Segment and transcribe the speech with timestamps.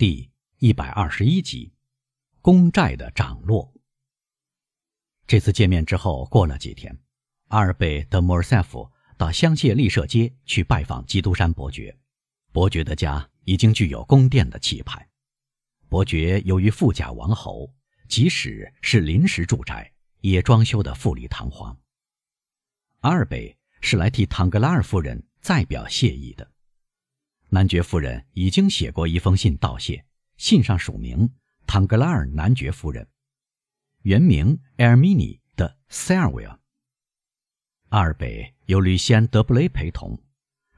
[0.00, 1.74] 第一百二十一集，
[2.40, 3.70] 公债的涨落。
[5.26, 6.98] 这次见面之后，过了几天，
[7.48, 11.94] 阿尔贝·德·莫尔塞夫到香榭丽舍街去拜访基督山伯爵。
[12.50, 15.06] 伯爵的家已经具有宫殿的气派。
[15.90, 17.70] 伯爵由于富甲王侯，
[18.08, 19.92] 即使是临时住宅，
[20.22, 21.78] 也装修的富丽堂皇。
[23.00, 26.49] 阿尔贝是来替唐格拉尔夫人再表谢意的。
[27.52, 30.04] 男爵夫人已经写过一封信道谢，
[30.36, 31.28] 信上署名
[31.66, 33.08] 唐格拉尔男爵夫人，
[34.02, 36.56] 原名埃尔米尼的塞尔维尔。
[37.88, 40.16] 阿尔贝由吕西安·德布雷陪同，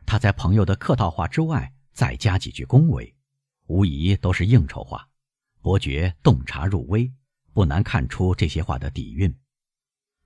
[0.06, 3.14] 他在朋友的客套话之外再加几句恭维，
[3.66, 5.06] 无疑都是应酬话。
[5.60, 7.12] 伯爵洞察入微，
[7.52, 9.32] 不难看出这些话的底蕴。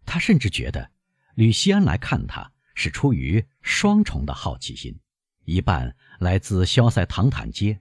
[0.04, 0.92] 他甚至觉得
[1.34, 4.96] 吕西安来看他是出于双重的好奇心。
[5.46, 7.80] 一半来自肖塞唐坦街，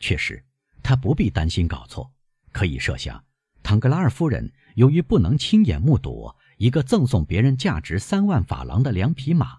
[0.00, 0.42] 确实，
[0.82, 2.10] 他不必担心搞错。
[2.52, 3.22] 可以设想，
[3.62, 9.58] 唐格拉尔夫人由于不能亲眼目睹一个赠送别人价值三万法郎的两匹马，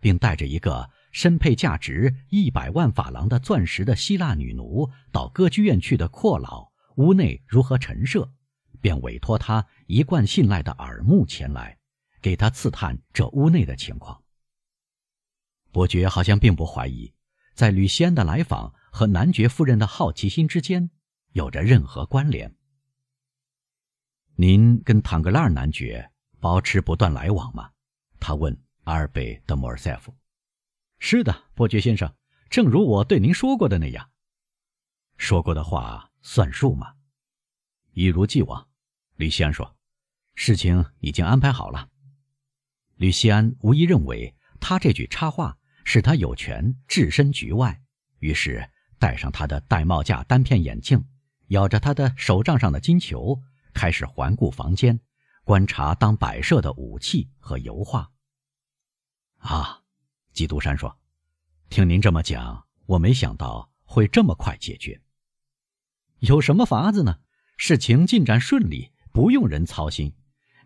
[0.00, 8.30] 并带着一个身配价值一百万法郎的钻石的希腊女奴到歌剧院去的阔老屋内如何陈设，
[8.80, 11.76] 便委托他一贯信赖的耳目前来，
[12.22, 14.22] 给他刺探这屋内的情况。
[15.78, 17.14] 伯爵好像并不怀疑，
[17.54, 20.90] 在吕西安的来访和男爵夫人的好奇心之间
[21.34, 22.52] 有着任何关联。
[24.34, 27.70] 您跟唐格拉尔男爵保持不断来往吗？
[28.18, 30.12] 他问阿尔贝·德莫尔塞夫。
[30.98, 32.12] 是的，伯爵先生，
[32.50, 34.10] 正如我对您说过的那样。
[35.16, 36.94] 说过的话算数吗？
[37.92, 38.68] 一如既往，
[39.14, 39.76] 吕西安说。
[40.34, 41.88] 事情已经安排好了。
[42.96, 44.34] 吕西安无疑认为。
[44.60, 45.56] 他这句插话
[45.90, 47.80] 使他有权置身局外，
[48.18, 51.02] 于是戴上他的玳瑁架单片眼镜，
[51.46, 53.40] 咬着他的手杖上的金球，
[53.72, 55.00] 开始环顾房间，
[55.44, 58.10] 观察当摆设的武器和油画。
[59.38, 59.80] 啊，
[60.34, 60.94] 基督山说
[61.70, 65.00] ：“听您这么讲，我没想到会这么快解决。
[66.18, 67.20] 有什么法子呢？
[67.56, 70.14] 事情进展顺利，不用人操心。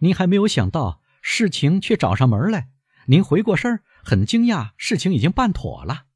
[0.01, 2.71] 您还没有想到，事情却找上门来。”
[3.07, 6.07] 您回过身，很惊讶，事情已经办妥了。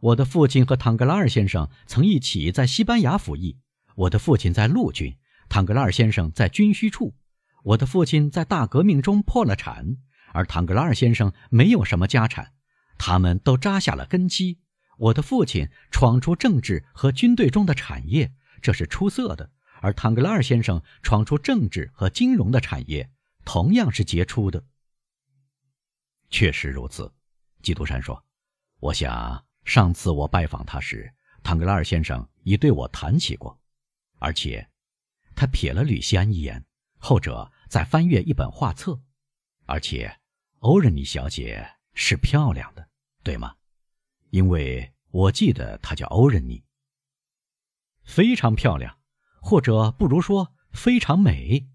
[0.00, 3.58] 我的父亲和唐格拉尔先生曾一起在西班牙服役。
[3.96, 5.16] 我的父亲在陆军，
[5.48, 7.14] 唐格拉尔先生在军需处。
[7.62, 9.96] 我的父亲在大革命中破了产，
[10.32, 12.52] 而唐格拉尔先生没有什么家产。
[12.98, 14.60] 他们都扎下了根基。
[14.98, 23.10] 我的父亲闯出政治和军队中的产业，这是出色的；而唐格拉尔先生闯出政治和金融的产业，
[23.44, 24.64] 同样是杰出的。
[26.30, 27.12] 确实如此，
[27.64, 28.22] 基督山说
[28.78, 31.10] ：“我想上次我拜访他时，
[31.42, 33.58] 唐格拉尔先生已对我谈起过，
[34.18, 34.68] 而且，
[35.34, 36.62] 他瞥了吕西安一眼，
[36.98, 39.00] 后者在翻阅一本画册，
[39.64, 40.20] 而且，
[40.58, 42.86] 欧仁妮小姐是漂亮的，
[43.22, 43.56] 对吗？
[44.28, 46.62] 因为我记得她叫欧仁妮。
[48.04, 48.98] 非常漂亮，
[49.40, 51.66] 或者不如说非常美。”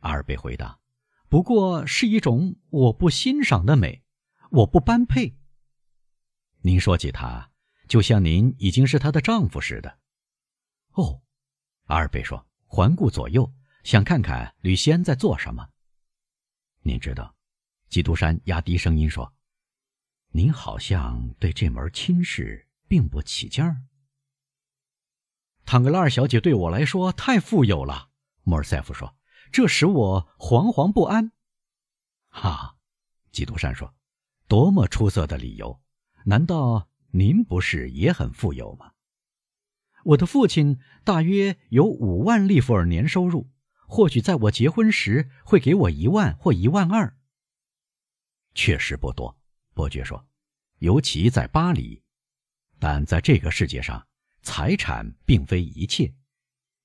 [0.00, 0.80] 阿尔贝回答
[1.28, 4.02] ，“不过是一种我不欣赏的美。”
[4.50, 5.36] 我不般配。
[6.60, 7.50] 您说起她，
[7.88, 9.98] 就像您已经是她的丈夫似的。
[10.92, 11.22] 哦，
[11.84, 13.52] 阿尔贝说，环顾左右，
[13.84, 15.68] 想看看吕西安在做什么。
[16.80, 17.34] 您知道，
[17.88, 19.32] 基督山压低声音说
[20.32, 23.82] ：“您好像对这门亲事并不起劲儿。”
[25.66, 28.10] 唐格拉尔小姐对我来说太富有了，
[28.42, 29.16] 莫尔塞夫说，
[29.52, 31.32] 这使我惶惶不安。
[32.28, 32.76] 哈，
[33.32, 33.92] 基督山说。
[34.48, 35.80] 多么出色的理由！
[36.24, 38.92] 难道您不是也很富有吗？
[40.04, 43.50] 我的父亲大约有五万利弗尔年收入，
[43.88, 47.16] 或许在我结婚时会给我一万或一万二。
[48.54, 49.36] 确实不多，
[49.74, 50.26] 伯爵说，
[50.78, 52.02] 尤其在巴黎。
[52.78, 54.06] 但在这个世界上，
[54.42, 56.14] 财产并非一切。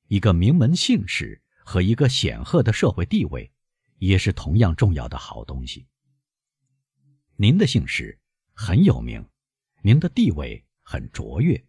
[0.08, 3.52] 一个名门姓氏和一个显赫的社会地位，
[3.98, 5.88] 也是同样重要的好东西。
[7.42, 8.16] 您的姓氏
[8.54, 9.28] 很有名，
[9.82, 11.60] 您的地位很卓越。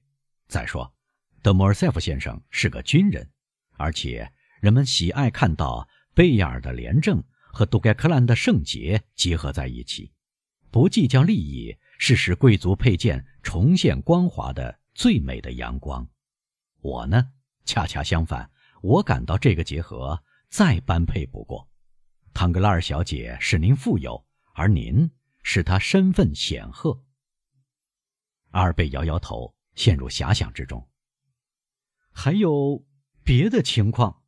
[0.47, 0.95] 再说，
[1.41, 3.27] 德莫尔塞夫先生是个军人，
[3.79, 4.31] 而且
[4.61, 10.13] 人们喜爱看到贝尔的廉政和杜盖克兰的圣洁结合在一起。
[10.71, 16.07] 不计较利益是使贵族佩剑重现光华的最美的阳光。
[16.83, 17.31] 我呢，
[17.65, 18.51] 恰恰相反，
[18.83, 21.67] 我感到这个结合再般配不过。
[22.35, 24.23] 唐格拉尔小姐使您富有，
[24.53, 25.11] 而您。
[25.43, 27.05] 使他身份显赫。
[28.51, 30.89] 阿尔贝摇摇头，陷入遐想之中。
[32.11, 32.85] 还有
[33.23, 34.23] 别的情况，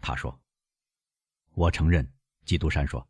[0.00, 0.40] 他说。
[1.54, 2.12] 我承认，
[2.44, 3.08] 基督山说，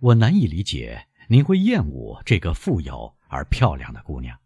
[0.00, 4.40] 我难以理解您会厌恶这个富有而漂亮的姑娘。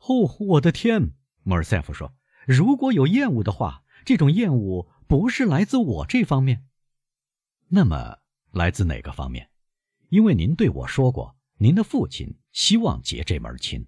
[0.00, 1.12] 哦，我的天，
[1.42, 2.14] 莫尔塞夫说，
[2.46, 6.66] 如果有厌恶的话，这种厌恶不是来自我这方面。
[7.68, 8.18] 那么
[8.50, 9.50] 来自哪个方面？
[10.10, 13.86] 因为您对我说过，您的父亲希望结这门亲。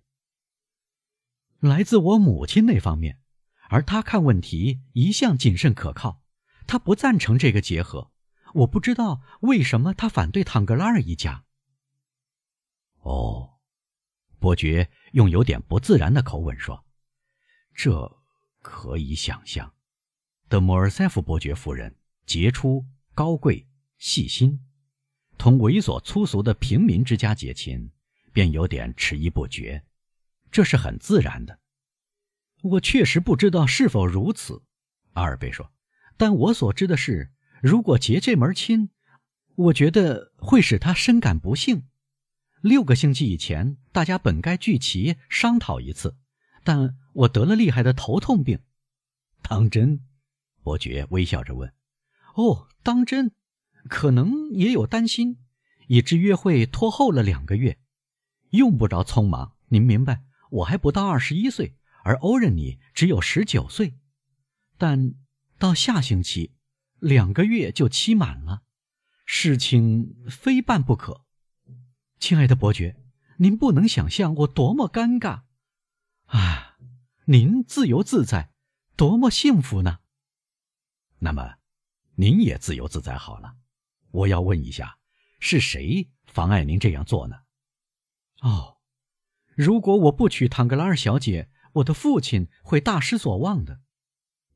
[1.58, 3.20] 来自我母亲那方面，
[3.68, 6.22] 而他看问题一向谨慎可靠，
[6.66, 8.12] 他不赞成这个结合。
[8.54, 11.44] 我不知道为什么他反对唐格拉尔一家。
[13.00, 13.58] 哦，
[14.38, 16.86] 伯爵用有点不自然的口吻说
[17.74, 18.18] ：“这
[18.62, 19.74] 可以想象。”
[20.48, 23.66] 德莫尔塞夫伯爵夫人杰出、高贵、
[23.98, 24.64] 细心，
[25.46, 27.88] 同猥琐粗俗的平民之家结亲，
[28.32, 29.84] 便有点迟疑不决。
[30.50, 31.60] 这是很自然的。
[32.62, 34.60] 我确实不知道是否如此，
[35.12, 35.72] 阿尔贝说。
[36.16, 37.30] 但我所知的是。
[37.62, 38.90] 如果结这门亲，
[39.54, 41.84] 我觉得会使他深感不幸。
[42.60, 46.16] 六个星期以前，大家本该聚齐商讨一次，
[46.64, 48.58] 但我得了厉害的头痛病。
[49.42, 50.00] 当真？
[50.64, 51.72] 伯爵微笑着问。
[52.34, 53.30] 哦，当真？
[53.88, 55.38] 可能也有担心，
[55.86, 57.78] 以致约会拖后了两个月。
[58.50, 60.24] 用不着匆忙，您明白？
[60.50, 63.98] 我还不到二十一岁，而欧仁妮只有十九岁。
[64.76, 65.14] 但
[65.58, 66.52] 到下星期。
[66.98, 68.62] 两个月就期满了，
[69.26, 71.26] 事情非办不可。
[72.18, 72.96] 亲爱的伯爵，
[73.36, 75.42] 您不能想象我多么尴尬
[76.24, 76.78] 啊！
[77.26, 78.50] 您自由自在，
[78.96, 79.98] 多么幸福呢？
[81.18, 81.56] 那么，
[82.14, 83.56] 您也自由自在好了。
[84.16, 84.98] 我要问一下，
[85.40, 87.36] 是谁妨碍您这样做呢？
[88.40, 88.78] 哦，
[89.54, 93.82] 如果我不娶唐格拉尔小姐，我的父亲会大失所望的。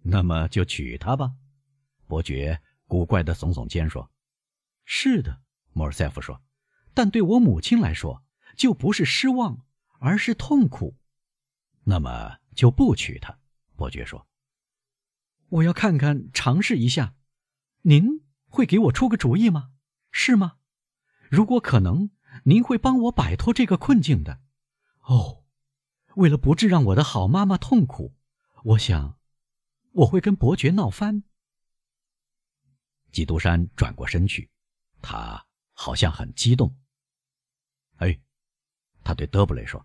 [0.03, 1.33] 那么就娶她吧。
[2.07, 4.11] 伯爵古怪的耸耸肩说
[4.87, 5.43] ：“是的。”
[5.73, 6.43] 莫尔塞夫说
[6.95, 8.25] ，“但对我母亲来说，
[8.57, 9.67] 就不是失望，
[9.99, 10.97] 而是痛苦。
[11.85, 13.39] 那么就不娶她。”
[13.77, 14.27] 伯爵说
[15.51, 17.15] ：“我要看看，尝试一下。
[17.83, 19.71] 您会给我出个主意吗？
[20.11, 20.57] 是吗？
[21.31, 22.11] 如果可能，
[22.45, 24.41] 您会帮我摆脱这个困境的。
[25.03, 25.45] 哦，
[26.17, 28.15] 为了不致让我的好妈妈痛苦，
[28.65, 29.19] 我想
[29.93, 31.23] 我会跟伯爵闹翻。”
[33.13, 34.51] 基督山转过身去，
[35.01, 36.77] 他好像很激动。
[37.97, 38.21] 哎，
[39.03, 39.85] 他对德布雷说：“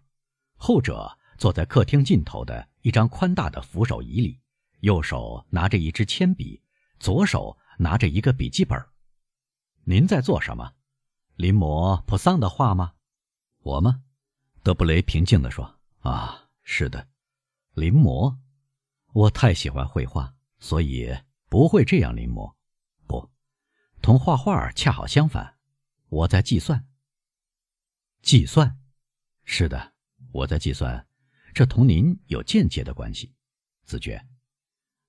[0.57, 4.39] 后者坐在客厅尽头的一张宽大的扶手椅里，
[4.79, 6.61] 右手拿着一支铅笔，
[6.99, 8.77] 左手拿着一个笔记本。
[9.83, 10.73] 您在做什么？
[11.35, 12.93] 临摹普桑的画吗？
[13.59, 14.03] 我吗？”
[14.63, 17.07] 德布雷平静地说：“啊，是的，
[17.73, 18.37] 临摹。
[19.13, 21.15] 我太喜欢绘画，所以
[21.49, 22.53] 不会这样临摹。”
[23.07, 23.29] 不
[24.01, 25.57] 同画画恰好相反，
[26.09, 26.87] 我在计算。
[28.21, 28.79] 计算，
[29.43, 29.93] 是的，
[30.31, 31.07] 我在计算。
[31.53, 33.33] 这同您有间接的关系。
[33.85, 34.25] 子爵，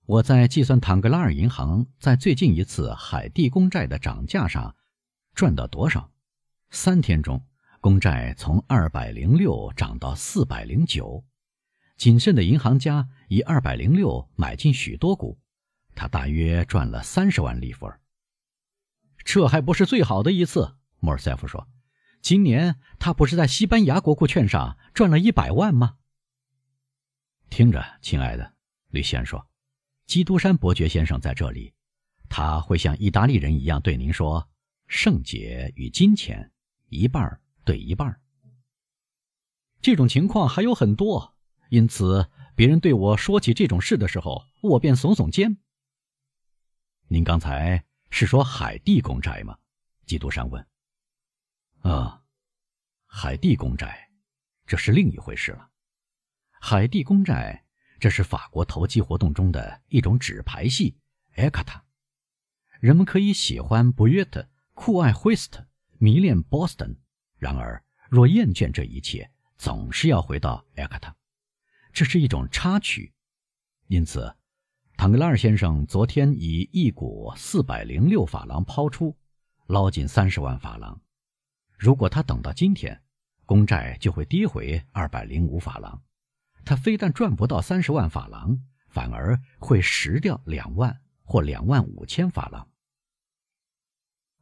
[0.07, 4.77] 我在计算坦格拉尔银行在最近一次海地公债的涨价上
[5.35, 6.13] 赚到多少。
[6.71, 7.45] 三天中，
[7.81, 11.25] 公债从二百零六涨到四百零九。
[11.97, 15.41] 谨慎的银行家以二百零六买进许多股，
[15.97, 18.01] 他大约赚了三十万利弗尔。
[19.25, 21.67] 这还不是最好的一次，莫尔塞夫说
[22.23, 25.97] ：“今年他不是在西班牙国库券上赚了一百万吗？”
[27.51, 28.53] 听着，亲爱的，
[28.91, 29.49] 吕西安说
[30.07, 31.75] ：“基督山伯爵先生在这里，
[32.29, 34.49] 他会像意大利人一样对您说
[34.89, 36.51] ：‘圣洁与金钱，
[36.89, 38.21] 一半对一半。’
[39.83, 41.37] 这种情况还有很多，
[41.69, 45.59] 因此别人对我说起这种事的时候，我便耸耸肩。
[47.09, 49.59] 您刚才。”是说海地公债吗？
[50.07, 50.67] 基督山问。
[51.81, 52.23] 啊，
[53.05, 54.09] 海地公债，
[54.65, 55.69] 这是另一回事了。
[56.53, 57.66] 海地公债，
[57.99, 60.97] 这是法国投机活动中的一种纸牌戏。
[61.37, 61.85] 埃卡塔，
[62.81, 65.67] 人们可以喜欢布约特，酷爱惠斯特，
[65.99, 66.97] 迷恋波士顿。
[67.37, 71.15] 然而，若厌倦这一切，总是要回到埃卡塔。
[71.93, 73.13] 这是一种插曲，
[73.89, 74.35] 因此。
[74.99, 79.15] 唐格拉尔先生昨天以一股四百零六法郎抛出，
[79.67, 80.99] 捞进三十万法郎。
[81.77, 82.99] 如果他等到今天，
[83.45, 86.03] 公债就会跌回二百零五法郎。
[86.67, 92.69] 他非但赚不到三十万法郎，反而会蚀掉两万或两万五千法郎。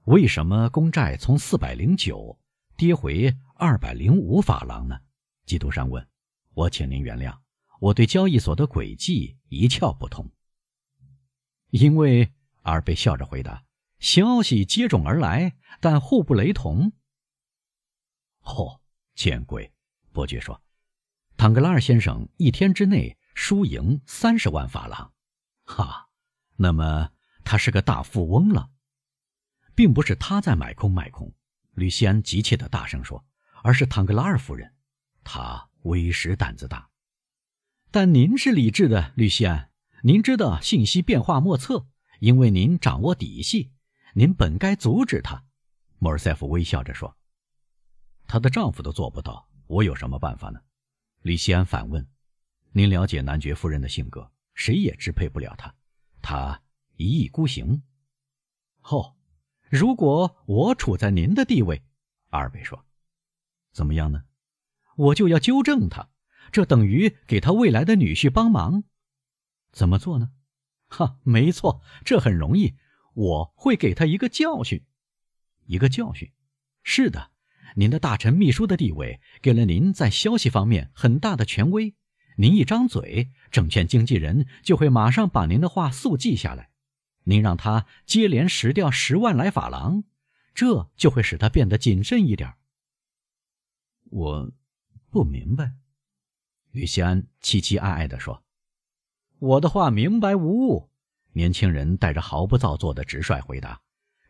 [0.06, 2.40] 为什么公债从四百零九
[2.78, 4.98] 跌回二百零五法郎呢？
[5.44, 6.08] 基督山问。
[6.54, 7.36] 我请您原谅，
[7.78, 10.30] 我对交易所的诡计一窍不通。
[11.68, 13.64] 因为阿尔贝笑着回答
[14.00, 16.92] ：“消息接踵而来，但互不雷同。”
[18.44, 18.80] 哦，
[19.14, 19.70] 见鬼！
[20.12, 20.62] 伯爵说
[21.36, 25.12] ：“唐格拉尔先生一天之内输赢三十万法郎，
[25.64, 26.08] 哈，
[26.56, 27.10] 那么
[27.44, 28.70] 他是个大富翁了。”
[29.76, 31.34] 并不是他在买空卖空，
[31.72, 33.24] 吕西安急切的大声说，
[33.64, 34.72] 而是唐格拉尔夫人，
[35.24, 36.88] 她为时胆子大。
[37.90, 39.70] 但您是理智的，吕西安，
[40.02, 41.88] 您知道信息变化莫测，
[42.20, 43.72] 因为您掌握底细，
[44.14, 45.44] 您本该阻止他。
[45.98, 47.16] 莫尔塞夫微笑着说
[48.28, 50.60] ：“她的丈夫都做不到，我有什么办法呢？”
[51.24, 52.06] 李西安反问
[52.72, 55.74] ：“您了解男爵夫人的性格，谁也支配不了她，
[56.20, 56.62] 她
[56.96, 57.82] 一意孤行。”
[58.84, 59.16] 哦。
[59.70, 61.82] 如果我处在您的地位，
[62.28, 62.84] 阿尔贝说
[63.72, 64.24] ：“怎么样呢？
[64.96, 66.10] 我就要纠正他，
[66.52, 68.84] 这等于给他未来的女婿帮忙。
[69.72, 70.30] 怎么做呢？
[70.88, 72.74] 哈，没错，这很容易。
[73.14, 74.84] 我会给他一个教训，
[75.64, 76.30] 一个教训。
[76.82, 77.32] 是的，
[77.74, 81.94] 您的大臣秘书的地位给了您在消息方面很大的权威。
[82.36, 86.70] 您一张嘴，证券经纪人就会马上把您的话速记下来。”
[87.26, 90.04] 您让他接连蚀掉十万来法郎，
[90.54, 92.54] 这就会使他变得谨慎一点。
[94.10, 94.52] 我
[95.10, 95.72] 不明白，
[96.72, 98.44] 于西安凄凄哀哀地说
[99.38, 100.90] ：“我的话明白无误。”
[101.32, 103.80] 年轻人带着毫不造作的直率回答：“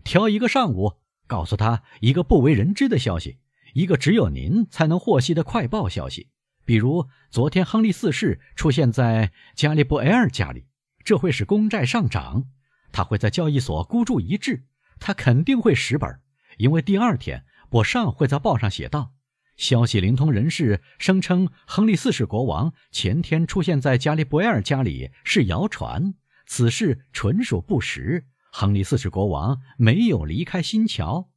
[0.04, 0.92] 挑一个上午，
[1.26, 3.38] 告诉他一个不为人知的消息，
[3.72, 6.28] 一个只有您才能获悉的快报消息，
[6.64, 10.66] 比如昨天亨利四世出现在加利布埃尔家里，
[11.04, 12.44] 这会使公债上涨。”
[12.92, 14.66] 他会在交易所孤注一掷，
[15.00, 16.20] 他肯定会蚀本，
[16.58, 19.14] 因为第二天我尚会在报上写道：
[19.56, 26.14] 消息灵通人士声称，亨利四世国王前天出现在加利布埃尔家里是谣传，
[26.46, 28.26] 此事纯属不实。
[28.56, 31.28] 亨利四世国王没有离开新桥。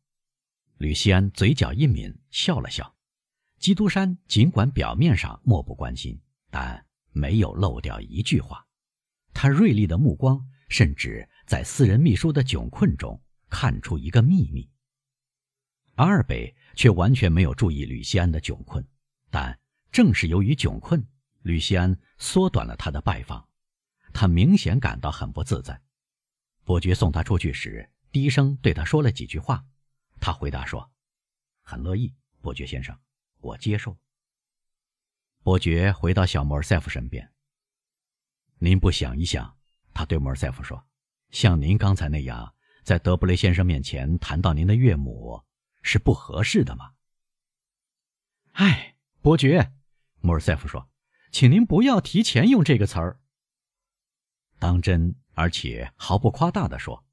[0.77, 2.95] 吕西安嘴角一抿，笑了笑。
[3.57, 6.21] 基督山尽管表面上漠不关心，
[6.51, 8.63] 但没有漏掉一句话。
[9.33, 11.27] 他锐利的目光甚至。
[11.47, 13.19] 在私人秘书的窘困中
[13.49, 14.69] 看出一个秘密。
[15.95, 18.85] 阿尔贝却完全没有注意吕西安的窘困，
[19.31, 19.57] 但
[19.89, 21.07] 正是由于窘困，
[21.43, 23.47] 吕西安缩短了他的拜访。
[24.11, 25.81] 他明显感到很不自在。
[26.67, 29.65] 伯爵送他出去时，低声对他说了几句话。
[30.19, 30.91] 他回答说
[31.63, 32.99] ：“很乐意，伯爵先生，
[33.39, 33.97] 我接受。”
[35.43, 37.31] 伯爵回到小莫尔塞夫身边。
[38.57, 39.57] 您不想一想？
[39.93, 40.85] 他对莫尔塞夫说。
[41.29, 45.41] 像您刚才那样，在德布雷先生面前谈到您的岳母，
[45.83, 46.95] 是不合适的吗？
[48.51, 49.71] 哎，伯爵，
[50.19, 50.89] 莫尔塞夫说
[51.31, 53.21] ：“请您不要提前用这个词儿。”
[54.59, 57.03] 当真，而且毫不夸大的说，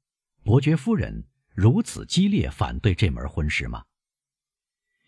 [0.43, 3.85] 伯爵夫人如此激烈反对这门婚事吗？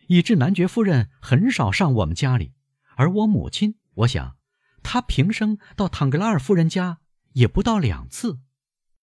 [0.08, 2.54] 以致男爵夫人很少上我们家里，
[2.96, 4.38] 而我母亲，我想，
[4.82, 7.00] 她平生到唐格拉尔夫人家
[7.34, 8.40] 也不到两次。